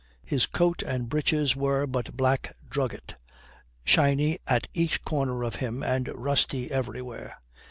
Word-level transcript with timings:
His 0.25 0.47
coat 0.47 0.81
and 0.81 1.07
breeches 1.09 1.55
were 1.55 1.85
but 1.85 2.17
black 2.17 2.55
drugget, 2.67 3.17
shiny 3.83 4.39
at 4.47 4.67
each 4.73 5.03
corner 5.05 5.43
of 5.43 5.57
him 5.57 5.83
and 5.83 6.07
rusty 6.15 6.71
everywhere. 6.71 7.35